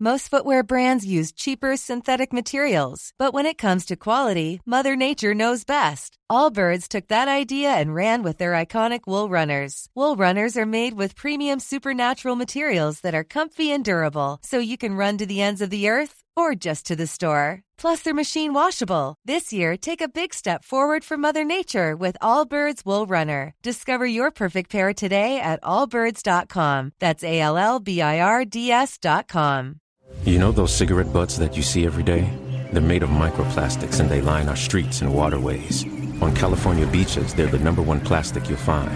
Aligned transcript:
Most 0.00 0.28
footwear 0.28 0.64
brands 0.64 1.06
use 1.06 1.30
cheaper 1.30 1.76
synthetic 1.76 2.32
materials, 2.32 3.12
but 3.16 3.32
when 3.32 3.46
it 3.46 3.56
comes 3.56 3.86
to 3.86 3.94
quality, 3.94 4.60
Mother 4.66 4.96
Nature 4.96 5.34
knows 5.34 5.64
best. 5.64 6.18
Allbirds 6.30 6.88
took 6.88 7.08
that 7.08 7.28
idea 7.28 7.68
and 7.68 7.94
ran 7.94 8.22
with 8.22 8.38
their 8.38 8.52
iconic 8.52 9.00
wool 9.06 9.28
runners. 9.28 9.88
Wool 9.94 10.16
runners 10.16 10.56
are 10.56 10.64
made 10.66 10.94
with 10.94 11.14
premium 11.14 11.60
supernatural 11.60 12.34
materials 12.34 13.00
that 13.02 13.14
are 13.14 13.24
comfy 13.24 13.70
and 13.70 13.84
durable, 13.84 14.38
so 14.42 14.58
you 14.58 14.78
can 14.78 14.94
run 14.94 15.18
to 15.18 15.26
the 15.26 15.42
ends 15.42 15.60
of 15.60 15.68
the 15.68 15.86
earth 15.86 16.22
or 16.34 16.54
just 16.54 16.86
to 16.86 16.96
the 16.96 17.06
store. 17.06 17.60
Plus, 17.76 18.00
they're 18.00 18.14
machine 18.14 18.54
washable. 18.54 19.16
This 19.26 19.52
year, 19.52 19.76
take 19.76 20.00
a 20.00 20.08
big 20.08 20.32
step 20.32 20.64
forward 20.64 21.04
for 21.04 21.18
Mother 21.18 21.44
Nature 21.44 21.94
with 21.94 22.16
Allbirds 22.22 22.86
Wool 22.86 23.04
Runner. 23.06 23.52
Discover 23.62 24.06
your 24.06 24.30
perfect 24.30 24.70
pair 24.70 24.94
today 24.94 25.38
at 25.38 25.62
allbirds.com. 25.62 26.92
That's 27.00 27.22
A 27.22 27.40
L 27.40 27.58
L 27.58 27.80
B 27.80 28.00
I 28.00 28.20
R 28.20 28.46
D 28.46 28.72
S.com. 28.72 29.76
You 30.24 30.38
know 30.38 30.52
those 30.52 30.74
cigarette 30.74 31.12
butts 31.12 31.36
that 31.36 31.54
you 31.54 31.62
see 31.62 31.84
every 31.84 32.02
day? 32.02 32.30
They're 32.72 32.80
made 32.80 33.02
of 33.02 33.10
microplastics 33.10 34.00
and 34.00 34.08
they 34.08 34.22
line 34.22 34.48
our 34.48 34.56
streets 34.56 35.02
and 35.02 35.14
waterways. 35.14 35.84
On 36.20 36.34
California 36.34 36.86
beaches, 36.86 37.34
they're 37.34 37.46
the 37.46 37.58
number 37.58 37.82
one 37.82 38.00
plastic 38.00 38.48
you'll 38.48 38.58
find. 38.58 38.90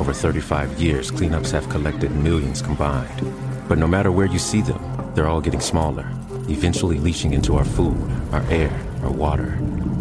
Over 0.00 0.12
35 0.12 0.80
years, 0.80 1.10
cleanups 1.10 1.50
have 1.52 1.68
collected 1.68 2.10
millions 2.12 2.62
combined. 2.62 3.22
But 3.68 3.78
no 3.78 3.86
matter 3.86 4.10
where 4.12 4.26
you 4.26 4.38
see 4.38 4.60
them, 4.60 4.82
they're 5.14 5.28
all 5.28 5.40
getting 5.40 5.60
smaller, 5.60 6.08
eventually 6.48 6.98
leaching 6.98 7.32
into 7.32 7.56
our 7.56 7.64
food, 7.64 7.98
our 8.32 8.42
air, 8.50 8.72
our 9.02 9.12
water. 9.12 9.58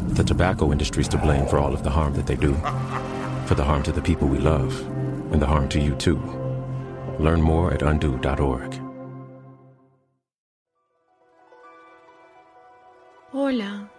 The 0.10 0.24
tobacco 0.24 0.72
industry's 0.72 1.08
to 1.10 1.18
blame 1.18 1.48
for 1.48 1.60
all 1.60 1.74
of 1.74 1.84
the 1.84 1.90
harm 1.90 2.14
that 2.16 2.28
they 2.28 2.36
do. 2.36 2.54
For 3.46 3.56
the 3.56 3.64
harm 3.64 3.84
to 3.84 3.92
the 3.92 4.02
people 4.02 4.28
we 4.28 4.40
love, 4.40 4.80
and 5.32 5.42
the 5.42 5.46
harm 5.46 5.70
to 5.70 5.80
you 5.80 5.96
too. 5.96 6.18
Learn 7.20 7.42
more 7.42 7.74
at 7.74 7.82
undo.org. 7.82 8.82
Hola, 13.32 13.90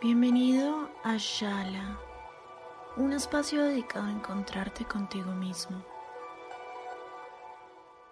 bienvenido 0.00 0.87
a 1.08 1.16
Shala, 1.16 1.98
un 2.98 3.14
espacio 3.14 3.64
dedicado 3.64 4.04
a 4.04 4.12
encontrarte 4.12 4.84
contigo 4.84 5.32
mismo. 5.32 5.82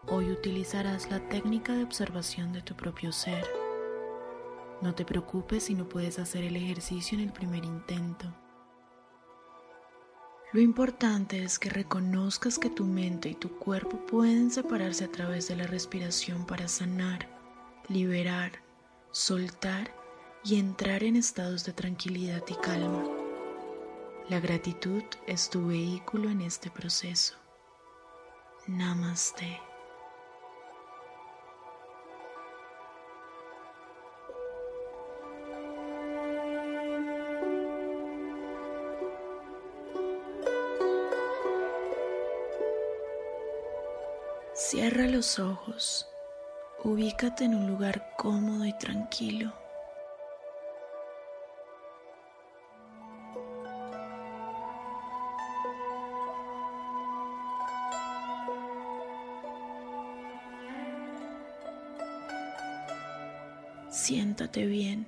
Hoy 0.06 0.30
utilizarás 0.30 1.10
la 1.10 1.20
técnica 1.28 1.74
de 1.74 1.84
observación 1.84 2.54
de 2.54 2.62
tu 2.62 2.74
propio 2.74 3.12
ser. 3.12 3.46
No 4.80 4.94
te 4.94 5.04
preocupes 5.04 5.64
si 5.64 5.74
no 5.74 5.86
puedes 5.86 6.18
hacer 6.18 6.44
el 6.44 6.56
ejercicio 6.56 7.18
en 7.18 7.24
el 7.24 7.34
primer 7.34 7.66
intento. 7.66 8.34
Lo 10.54 10.62
importante 10.62 11.42
es 11.42 11.58
que 11.58 11.68
reconozcas 11.68 12.58
que 12.58 12.70
tu 12.70 12.86
mente 12.86 13.28
y 13.28 13.34
tu 13.34 13.58
cuerpo 13.58 14.06
pueden 14.06 14.50
separarse 14.50 15.04
a 15.04 15.12
través 15.12 15.48
de 15.48 15.56
la 15.56 15.66
respiración 15.66 16.46
para 16.46 16.66
sanar, 16.66 17.28
liberar, 17.90 18.52
soltar 19.10 20.05
y 20.48 20.60
entrar 20.60 21.02
en 21.02 21.16
estados 21.16 21.64
de 21.64 21.72
tranquilidad 21.72 22.42
y 22.46 22.54
calma. 22.54 23.04
La 24.28 24.38
gratitud 24.38 25.02
es 25.26 25.50
tu 25.50 25.66
vehículo 25.66 26.30
en 26.30 26.40
este 26.40 26.70
proceso. 26.70 27.34
Namaste. 28.68 29.60
Cierra 44.54 45.08
los 45.08 45.40
ojos. 45.40 46.06
Ubícate 46.84 47.44
en 47.44 47.56
un 47.56 47.66
lugar 47.66 48.12
cómodo 48.16 48.64
y 48.64 48.78
tranquilo. 48.78 49.65
Siéntate 63.96 64.66
bien. 64.66 65.06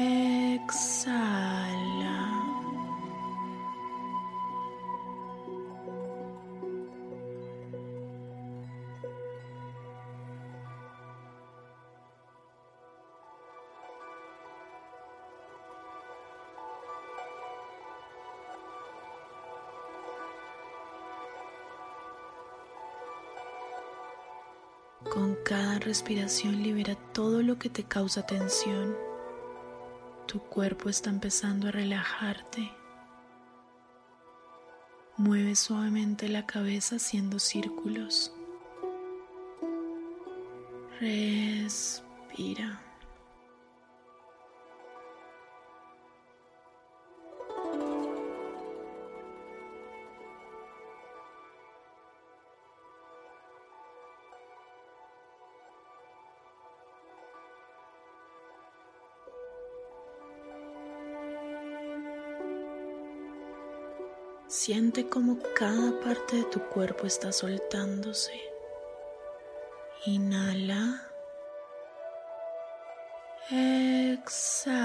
Exhala. 0.00 1.18
Con 25.10 25.34
cada 25.44 25.80
respiración 25.80 26.62
libera 26.62 26.94
todo 27.12 27.42
lo 27.42 27.58
que 27.58 27.68
te 27.68 27.82
causa 27.82 28.24
tensión. 28.24 29.07
Tu 30.28 30.40
cuerpo 30.40 30.90
está 30.90 31.08
empezando 31.08 31.68
a 31.68 31.70
relajarte. 31.70 32.70
Mueve 35.16 35.56
suavemente 35.56 36.28
la 36.28 36.44
cabeza 36.44 36.96
haciendo 36.96 37.38
círculos. 37.38 38.30
Respira. 41.00 42.78
Siente 64.60 65.08
como 65.08 65.38
cada 65.54 66.00
parte 66.00 66.38
de 66.38 66.42
tu 66.42 66.58
cuerpo 66.58 67.06
está 67.06 67.30
soltándose. 67.30 68.32
Inhala. 70.04 71.12
Exhala. 73.52 74.78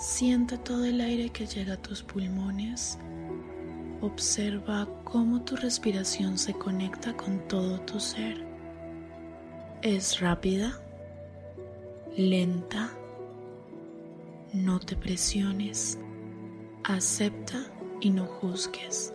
Siente 0.00 0.56
todo 0.56 0.86
el 0.86 0.98
aire 1.02 1.28
que 1.28 1.44
llega 1.44 1.74
a 1.74 1.82
tus 1.82 2.02
pulmones. 2.02 2.98
Observa 4.00 4.88
cómo 5.04 5.42
tu 5.42 5.56
respiración 5.56 6.38
se 6.38 6.54
conecta 6.54 7.14
con 7.14 7.46
todo 7.48 7.78
tu 7.82 8.00
ser. 8.00 8.42
Es 9.82 10.18
rápida, 10.18 10.80
lenta, 12.16 12.90
no 14.54 14.80
te 14.80 14.96
presiones, 14.96 15.98
acepta 16.82 17.58
y 18.00 18.08
no 18.08 18.24
juzgues. 18.24 19.12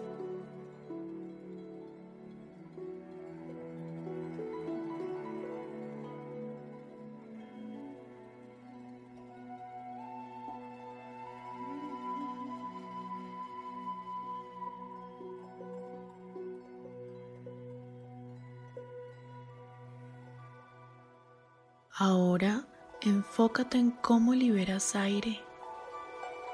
Ahora 21.98 22.66
enfócate 23.00 23.78
en 23.78 23.92
cómo 23.92 24.34
liberas 24.34 24.98
aire, 24.98 25.40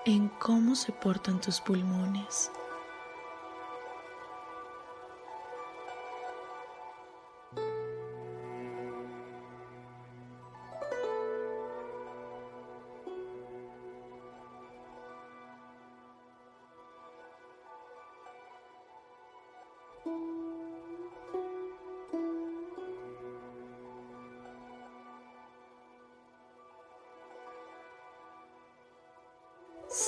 en 0.06 0.28
cómo 0.28 0.76
se 0.76 0.92
portan 0.92 1.42
tus 1.42 1.60
pulmones. 1.60 2.52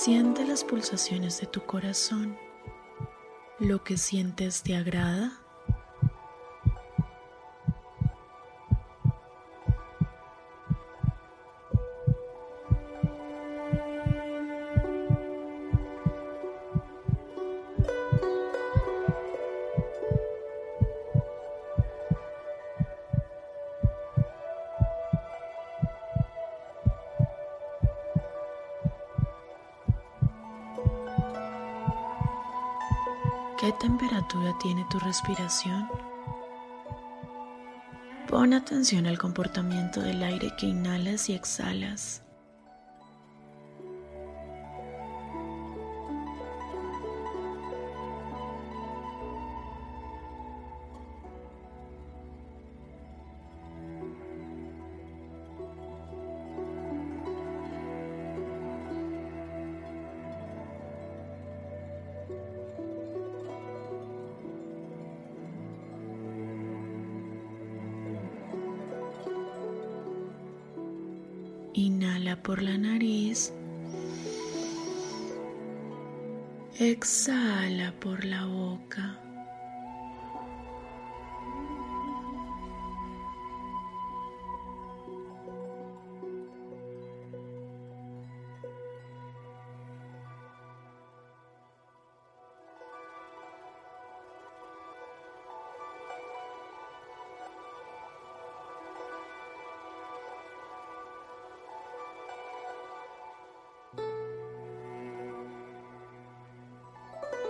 Siente 0.04 0.44
las 0.44 0.64
pulsaciones 0.64 1.40
de 1.40 1.46
tu 1.46 1.62
corazón. 1.62 2.36
¿Lo 3.58 3.82
que 3.82 3.96
sientes 3.96 4.62
te 4.62 4.76
agrada? 4.76 5.32
¿Qué 33.64 33.72
temperatura 33.72 34.52
tiene 34.60 34.84
tu 34.90 34.98
respiración? 34.98 35.88
Pon 38.28 38.52
atención 38.52 39.06
al 39.06 39.18
comportamiento 39.18 40.02
del 40.02 40.22
aire 40.22 40.52
que 40.58 40.66
inhalas 40.66 41.30
y 41.30 41.32
exhalas. 41.32 42.23
Inhala 71.76 72.36
por 72.40 72.62
la 72.62 72.78
nariz. 72.78 73.52
Exhala 76.78 77.92
por 77.98 78.24
la 78.24 78.46
boca. 78.46 79.23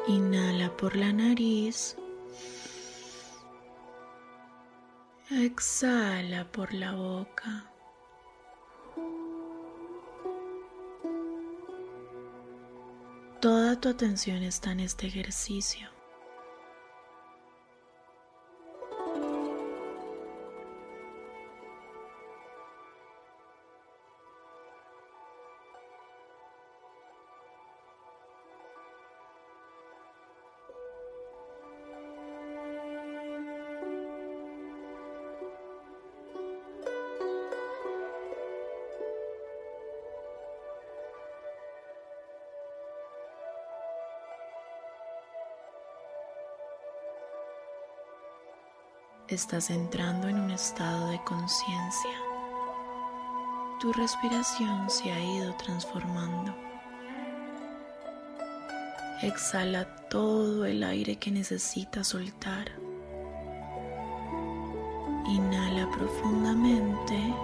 Inhala 0.07 0.77
por 0.77 0.97
la 0.97 1.13
nariz. 1.13 1.97
Exhala 5.31 6.45
por 6.53 6.75
la 6.75 6.93
boca. 6.93 7.71
Toda 13.41 13.81
tu 13.81 13.89
atención 13.89 14.43
está 14.43 14.73
en 14.73 14.81
este 14.81 15.07
ejercicio. 15.07 15.94
Estás 49.29 49.71
entrando 49.71 50.29
en 50.29 50.39
un 50.39 50.51
estado 50.51 51.09
de 51.09 51.19
conciencia. 51.25 52.11
Tu 53.81 53.91
respiración 53.95 54.91
se 54.91 55.11
ha 55.11 55.19
ido 55.19 55.55
transformando. 55.55 56.55
Exhala 59.23 59.87
todo 60.11 60.67
el 60.67 60.85
aire 60.85 61.17
que 61.17 61.31
necesitas 61.31 62.09
soltar. 62.09 62.71
Inhala 65.27 65.91
profundamente. 65.91 67.35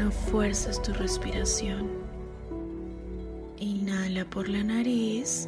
No 0.00 0.10
fuerces 0.10 0.80
tu 0.80 0.94
respiración. 0.94 1.90
Inhala 3.58 4.24
por 4.24 4.48
la 4.48 4.64
nariz. 4.64 5.46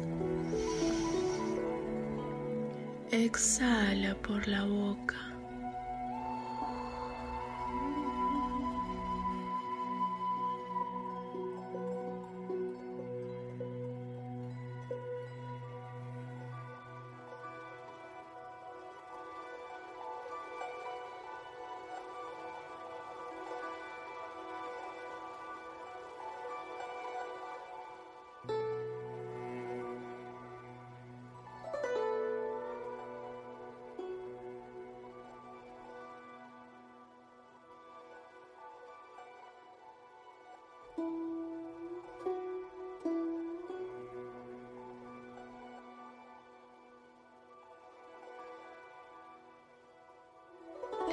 Exhala 3.09 4.13
por 4.21 4.47
la 4.47 4.63
boca. 4.63 5.32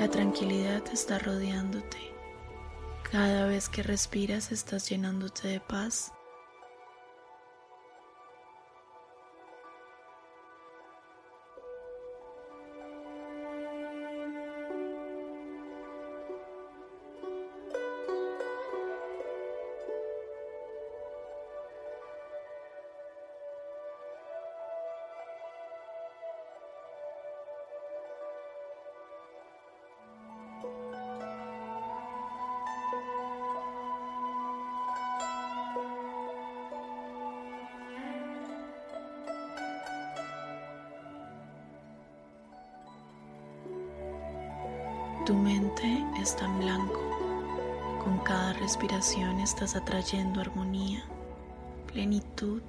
La 0.00 0.09
tranquilidad 0.09 0.83
está 0.95 1.19
rodeándote. 1.19 1.99
Cada 3.02 3.45
vez 3.45 3.69
que 3.69 3.83
respiras 3.83 4.50
estás 4.50 4.88
llenándote 4.88 5.47
de 5.47 5.61
paz 5.61 6.14
Tu 45.30 45.37
mente 45.37 46.04
está 46.20 46.44
en 46.44 46.58
blanco. 46.58 47.00
Con 48.02 48.18
cada 48.25 48.52
respiración 48.54 49.38
estás 49.38 49.76
atrayendo 49.76 50.40
armonía, 50.40 51.04
plenitud. 51.87 52.62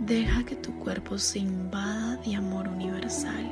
Deja 0.00 0.42
que 0.42 0.56
tu 0.56 0.76
cuerpo 0.80 1.16
se 1.16 1.38
invada 1.38 2.16
de 2.26 2.34
amor 2.34 2.66
universal. 2.66 3.48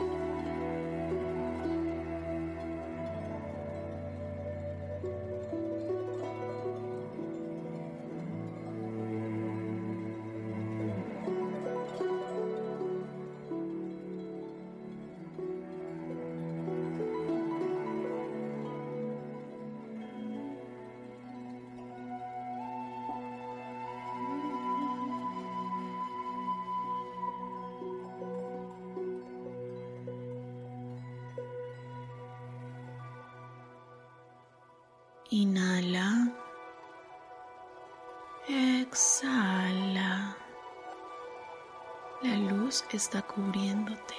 Inhala. 35.30 36.32
Exhala. 38.48 40.34
La 42.22 42.36
luz 42.50 42.82
está 42.96 43.20
cubriéndote. 43.20 44.14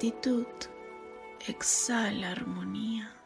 Gratitud, 0.00 0.46
exhala 1.46 2.30
armonía. 2.30 3.19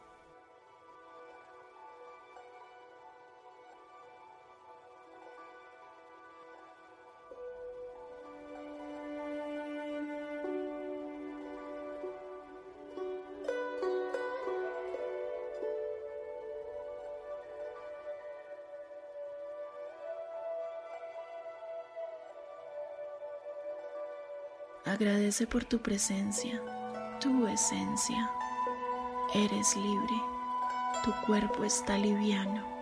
Agradece 24.94 25.48
por 25.48 25.64
tu 25.64 25.80
presencia, 25.80 26.62
tu 27.20 27.48
esencia. 27.48 28.30
Eres 29.34 29.74
libre, 29.74 30.14
tu 31.02 31.10
cuerpo 31.26 31.64
está 31.64 31.98
liviano. 31.98 32.73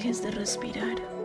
Dejes 0.00 0.22
de 0.22 0.30
respirar. 0.30 1.19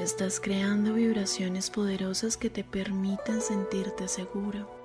Estás 0.00 0.40
creando 0.40 0.94
vibraciones 0.94 1.68
poderosas 1.68 2.38
que 2.38 2.48
te 2.48 2.64
permiten 2.64 3.42
sentirte 3.42 4.08
seguro. 4.08 4.81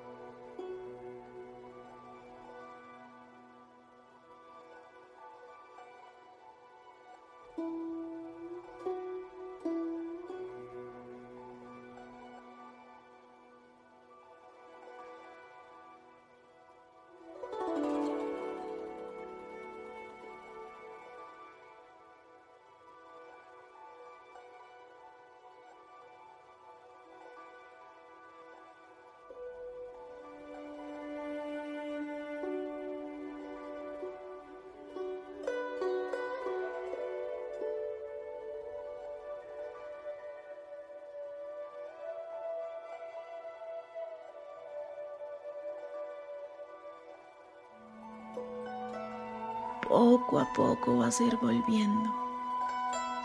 Poco 49.98 50.38
a 50.38 50.46
poco 50.54 50.98
vas 50.98 51.20
a 51.20 51.24
ir 51.24 51.36
volviendo. 51.38 52.14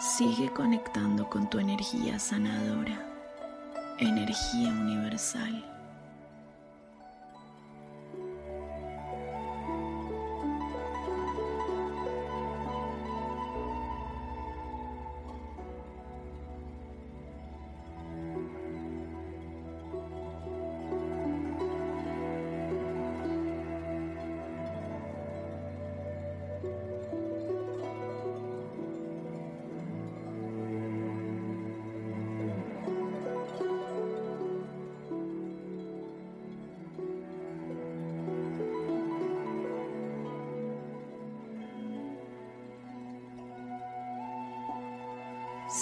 Sigue 0.00 0.50
conectando 0.50 1.28
con 1.28 1.50
tu 1.50 1.58
energía 1.58 2.18
sanadora, 2.18 2.98
energía 3.98 4.70
universal. 4.70 5.71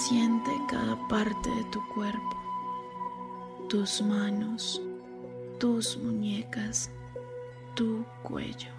Siente 0.09 0.50
cada 0.66 0.97
parte 1.09 1.50
de 1.50 1.64
tu 1.64 1.87
cuerpo, 1.88 2.37
tus 3.69 4.00
manos, 4.00 4.80
tus 5.59 5.99
muñecas, 5.99 6.90
tu 7.75 8.02
cuello. 8.23 8.71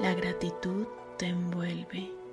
La 0.00 0.14
gratitud 0.14 0.88
te 1.16 1.26
envuelve. 1.26 2.27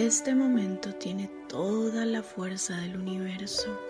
Este 0.00 0.34
momento 0.34 0.94
tiene 0.94 1.28
toda 1.46 2.06
la 2.06 2.22
fuerza 2.22 2.74
del 2.74 2.96
universo. 2.96 3.89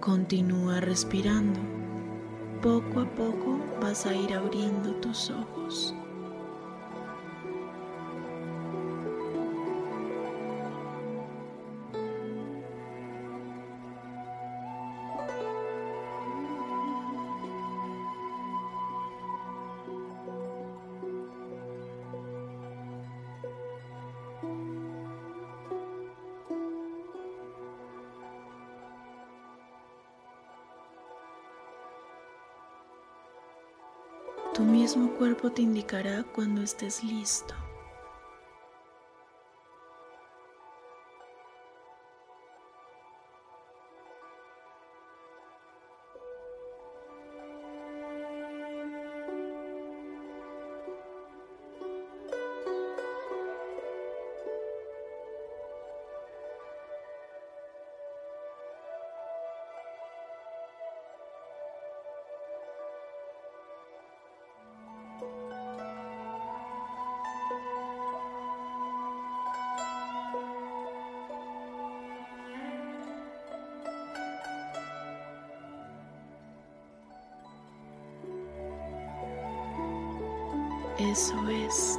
Continúa 0.00 0.80
respirando. 0.80 1.60
Poco 2.62 3.00
a 3.00 3.04
poco 3.04 3.60
vas 3.82 4.06
a 4.06 4.14
ir 4.14 4.32
abriendo 4.32 4.94
tus 4.94 5.28
ojos. 5.28 5.94
Tu 34.60 34.66
mismo 34.66 35.08
cuerpo 35.16 35.50
te 35.50 35.62
indicará 35.62 36.22
cuando 36.34 36.60
estés 36.60 37.02
listo. 37.02 37.54
SOS 81.14 81.98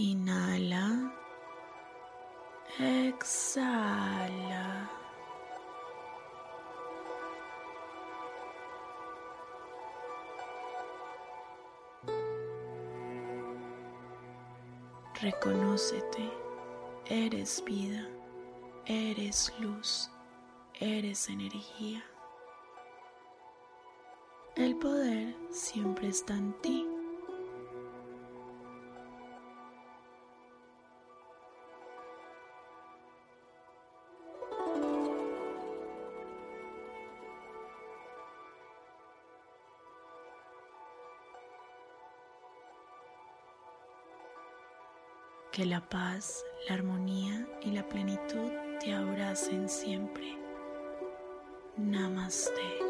Inhala. 0.00 1.12
Exhala. 2.78 4.64
Reconócete. 15.20 16.30
Eres 17.04 17.62
vida. 17.66 18.08
Eres 18.86 19.52
luz. 19.58 20.10
Eres 20.80 21.28
energía. 21.28 22.02
El 24.56 24.76
poder 24.76 25.36
siempre 25.50 26.08
está 26.08 26.32
en 26.32 26.54
ti. 26.62 26.89
Que 45.60 45.66
la 45.66 45.86
paz, 45.90 46.42
la 46.66 46.76
armonía 46.76 47.46
y 47.60 47.72
la 47.72 47.86
plenitud 47.86 48.50
te 48.82 48.94
abracen 48.94 49.68
siempre. 49.68 50.38
Namaste. 51.76 52.89